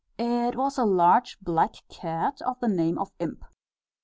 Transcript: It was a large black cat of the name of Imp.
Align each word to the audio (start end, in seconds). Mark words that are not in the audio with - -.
It 0.17 0.55
was 0.55 0.79
a 0.79 0.83
large 0.83 1.39
black 1.41 1.75
cat 1.87 2.41
of 2.41 2.59
the 2.59 2.67
name 2.67 2.97
of 2.97 3.11
Imp. 3.19 3.45